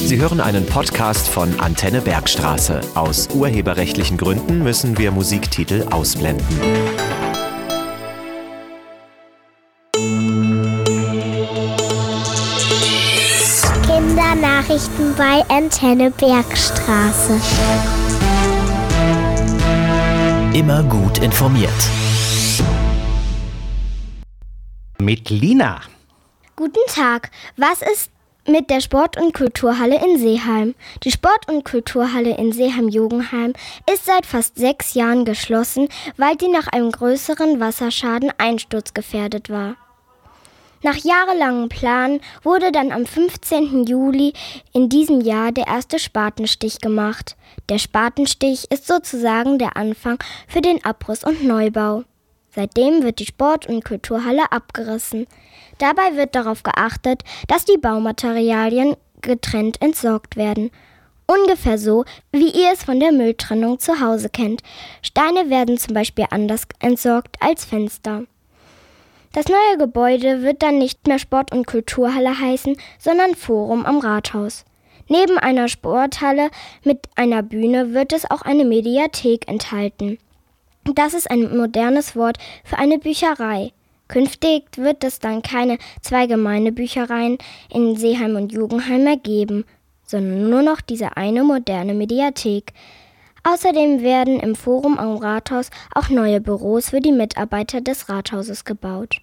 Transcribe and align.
Sie 0.00 0.16
hören 0.20 0.40
einen 0.40 0.64
Podcast 0.64 1.28
von 1.28 1.58
Antenne 1.58 2.00
Bergstraße. 2.00 2.80
Aus 2.94 3.28
urheberrechtlichen 3.34 4.16
Gründen 4.16 4.62
müssen 4.62 4.96
wir 4.96 5.10
Musiktitel 5.10 5.86
ausblenden. 5.90 6.46
Kindernachrichten 13.82 15.16
bei 15.16 15.44
Antenne 15.48 16.12
Bergstraße. 16.12 17.40
Immer 20.54 20.84
gut 20.84 21.18
informiert. 21.18 21.70
Mit 25.00 25.28
Lina. 25.28 25.80
Guten 26.54 26.86
Tag. 26.86 27.30
Was 27.56 27.82
ist 27.82 28.10
mit 28.48 28.70
der 28.70 28.80
Sport- 28.80 29.20
und 29.20 29.34
Kulturhalle 29.34 30.02
in 30.04 30.18
Seeheim? 30.18 30.74
Die 31.04 31.10
Sport- 31.10 31.48
und 31.48 31.64
Kulturhalle 31.64 32.36
in 32.36 32.52
Seeheim-Jugendheim 32.52 33.52
ist 33.92 34.06
seit 34.06 34.26
fast 34.26 34.56
sechs 34.56 34.94
Jahren 34.94 35.24
geschlossen, 35.24 35.88
weil 36.16 36.38
sie 36.40 36.48
nach 36.48 36.68
einem 36.68 36.90
größeren 36.90 37.60
Wasserschaden 37.60 38.32
einsturzgefährdet 38.38 39.50
war. 39.50 39.76
Nach 40.82 40.96
jahrelangem 40.96 41.68
Plan 41.68 42.20
wurde 42.42 42.70
dann 42.70 42.92
am 42.92 43.04
15. 43.04 43.84
Juli 43.84 44.32
in 44.72 44.88
diesem 44.88 45.20
Jahr 45.20 45.50
der 45.50 45.66
erste 45.66 45.98
Spatenstich 45.98 46.80
gemacht. 46.80 47.36
Der 47.68 47.78
Spatenstich 47.78 48.70
ist 48.70 48.86
sozusagen 48.86 49.58
der 49.58 49.76
Anfang 49.76 50.18
für 50.46 50.60
den 50.60 50.84
Abriss 50.84 51.24
und 51.24 51.42
Neubau. 51.42 52.04
Seitdem 52.58 53.04
wird 53.04 53.20
die 53.20 53.26
Sport- 53.26 53.68
und 53.68 53.84
Kulturhalle 53.84 54.50
abgerissen. 54.50 55.28
Dabei 55.78 56.16
wird 56.16 56.34
darauf 56.34 56.64
geachtet, 56.64 57.22
dass 57.46 57.64
die 57.64 57.78
Baumaterialien 57.78 58.96
getrennt 59.20 59.80
entsorgt 59.80 60.34
werden. 60.34 60.72
Ungefähr 61.28 61.78
so, 61.78 62.04
wie 62.32 62.50
ihr 62.50 62.72
es 62.72 62.82
von 62.82 62.98
der 62.98 63.12
Mülltrennung 63.12 63.78
zu 63.78 64.00
Hause 64.00 64.28
kennt. 64.28 64.62
Steine 65.02 65.50
werden 65.50 65.78
zum 65.78 65.94
Beispiel 65.94 66.24
anders 66.30 66.62
entsorgt 66.80 67.36
als 67.38 67.64
Fenster. 67.64 68.24
Das 69.32 69.46
neue 69.46 69.78
Gebäude 69.78 70.42
wird 70.42 70.60
dann 70.60 70.78
nicht 70.78 71.06
mehr 71.06 71.20
Sport- 71.20 71.52
und 71.52 71.64
Kulturhalle 71.64 72.40
heißen, 72.40 72.76
sondern 72.98 73.36
Forum 73.36 73.86
am 73.86 74.00
Rathaus. 74.00 74.64
Neben 75.06 75.38
einer 75.38 75.68
Sporthalle 75.68 76.50
mit 76.82 77.06
einer 77.14 77.44
Bühne 77.44 77.94
wird 77.94 78.12
es 78.12 78.28
auch 78.28 78.42
eine 78.42 78.64
Mediathek 78.64 79.46
enthalten. 79.46 80.18
Das 80.84 81.14
ist 81.14 81.30
ein 81.30 81.56
modernes 81.56 82.16
Wort 82.16 82.38
für 82.64 82.78
eine 82.78 82.98
Bücherei. 82.98 83.72
Künftig 84.08 84.64
wird 84.76 85.04
es 85.04 85.18
dann 85.18 85.42
keine 85.42 85.78
zwei 86.00 86.26
Gemeindebüchereien 86.26 87.36
in 87.70 87.94
Seeheim 87.94 88.36
und 88.36 88.52
Jugendheim 88.52 89.04
mehr 89.04 89.18
geben, 89.18 89.64
sondern 90.02 90.48
nur 90.48 90.62
noch 90.62 90.80
diese 90.80 91.16
eine 91.16 91.44
moderne 91.44 91.92
Mediathek. 91.92 92.72
Außerdem 93.44 94.02
werden 94.02 94.40
im 94.40 94.54
Forum 94.54 94.98
am 94.98 95.18
Rathaus 95.18 95.70
auch 95.94 96.08
neue 96.08 96.40
Büros 96.40 96.90
für 96.90 97.00
die 97.00 97.12
Mitarbeiter 97.12 97.80
des 97.80 98.08
Rathauses 98.08 98.64
gebaut. 98.64 99.20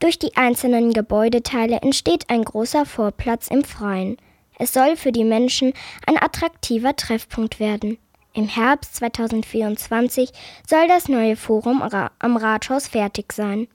Durch 0.00 0.18
die 0.18 0.36
einzelnen 0.36 0.92
Gebäudeteile 0.92 1.76
entsteht 1.76 2.28
ein 2.28 2.44
großer 2.44 2.84
Vorplatz 2.84 3.48
im 3.48 3.64
Freien. 3.64 4.16
Es 4.58 4.72
soll 4.72 4.96
für 4.96 5.12
die 5.12 5.24
Menschen 5.24 5.72
ein 6.06 6.20
attraktiver 6.20 6.94
Treffpunkt 6.94 7.58
werden. 7.58 7.98
Im 8.34 8.48
Herbst 8.48 8.96
2024 8.96 10.30
soll 10.68 10.88
das 10.88 11.08
neue 11.08 11.36
Forum 11.36 11.82
am 12.18 12.36
Rathaus 12.36 12.88
fertig 12.88 13.32
sein. 13.32 13.68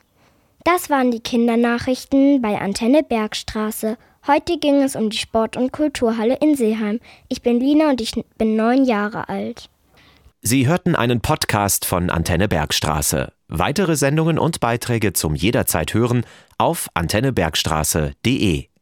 Das 0.66 0.90
waren 0.90 1.12
die 1.12 1.22
Kindernachrichten 1.22 2.42
bei 2.42 2.60
Antenne 2.60 3.02
Bergstraße. 3.02 3.98
Heute 4.28 4.60
ging 4.60 4.84
es 4.84 4.98
um 4.98 5.10
die 5.10 5.18
Sport- 5.18 5.56
und 5.56 5.72
Kulturhalle 5.72 6.38
in 6.42 6.56
Seeheim. 6.56 7.00
Ich 7.30 7.42
bin 7.42 7.62
Lina 7.62 7.90
und 7.90 8.02
ich 8.02 8.12
bin 8.38 8.58
neun 8.58 8.84
Jahre 8.84 9.30
alt. 9.30 9.70
Sie 10.42 10.68
hörten 10.68 10.96
einen 10.96 11.22
Podcast 11.22 11.86
von 11.86 12.10
Antenne 12.10 12.48
Bergstraße. 12.48 13.32
Weitere 13.48 13.96
Sendungen 13.96 14.38
und 14.38 14.60
Beiträge 14.60 15.14
zum 15.14 15.36
jederzeit 15.36 15.94
hören 15.94 16.26
auf 16.58 16.90
antennebergstraße.de. 16.94 18.70